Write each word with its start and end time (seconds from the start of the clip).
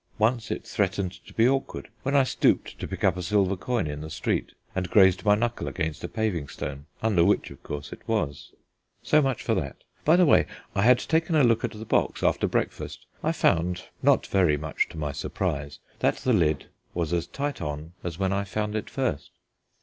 Once 0.17 0.49
it 0.49 0.65
threatened 0.65 1.11
to 1.11 1.31
be 1.35 1.47
awkward, 1.47 1.87
when 2.01 2.15
I 2.15 2.23
stooped 2.23 2.79
to 2.79 2.87
pick 2.87 3.03
up 3.03 3.17
a 3.17 3.21
silver 3.21 3.55
coin 3.55 3.85
in 3.85 4.01
the 4.01 4.09
street, 4.09 4.53
and 4.73 4.89
grazed 4.89 5.23
my 5.23 5.35
knuckle 5.35 5.67
against 5.67 6.03
a 6.03 6.07
paving 6.07 6.47
stone, 6.47 6.87
under 7.03 7.23
which, 7.23 7.51
of 7.51 7.61
course, 7.61 7.93
it 7.93 8.01
was. 8.07 8.51
So 9.03 9.21
much 9.21 9.43
for 9.43 9.53
that. 9.53 9.83
By 10.03 10.15
the 10.15 10.25
way, 10.25 10.47
I 10.73 10.81
had 10.81 10.97
taken 10.97 11.35
a 11.35 11.43
look 11.43 11.63
at 11.63 11.69
the 11.73 11.85
box 11.85 12.23
after 12.23 12.47
breakfast, 12.47 13.05
I 13.23 13.31
found 13.31 13.89
(not 14.01 14.25
very 14.25 14.57
much 14.57 14.89
to 14.89 14.97
my 14.97 15.11
surprise) 15.11 15.77
that 15.99 16.15
the 16.15 16.33
lid 16.33 16.67
was 16.95 17.13
as 17.13 17.27
tight 17.27 17.61
on 17.61 17.91
it 18.03 18.07
as 18.07 18.17
when 18.17 18.33
I 18.33 18.43
found 18.43 18.73
it 18.75 18.89
first. 18.89 19.29